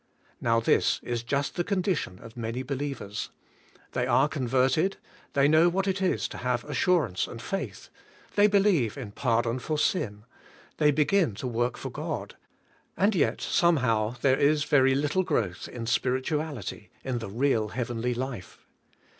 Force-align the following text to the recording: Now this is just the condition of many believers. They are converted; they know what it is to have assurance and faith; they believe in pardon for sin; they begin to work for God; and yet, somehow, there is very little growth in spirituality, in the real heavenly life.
Now 0.41 0.59
this 0.59 0.99
is 1.03 1.21
just 1.21 1.53
the 1.53 1.63
condition 1.63 2.17
of 2.23 2.35
many 2.35 2.63
believers. 2.63 3.29
They 3.91 4.07
are 4.07 4.27
converted; 4.27 4.97
they 5.33 5.47
know 5.47 5.69
what 5.69 5.87
it 5.87 6.01
is 6.01 6.27
to 6.29 6.39
have 6.39 6.63
assurance 6.63 7.27
and 7.27 7.39
faith; 7.39 7.89
they 8.35 8.47
believe 8.47 8.97
in 8.97 9.11
pardon 9.11 9.59
for 9.59 9.77
sin; 9.77 10.23
they 10.77 10.89
begin 10.89 11.35
to 11.35 11.45
work 11.45 11.77
for 11.77 11.91
God; 11.91 12.35
and 12.97 13.13
yet, 13.13 13.41
somehow, 13.41 14.15
there 14.23 14.39
is 14.39 14.63
very 14.63 14.95
little 14.95 15.21
growth 15.21 15.67
in 15.67 15.85
spirituality, 15.85 16.89
in 17.03 17.19
the 17.19 17.29
real 17.29 17.67
heavenly 17.67 18.15
life. 18.15 18.65